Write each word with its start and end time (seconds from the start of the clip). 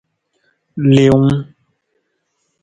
Leewun. 0.93 1.27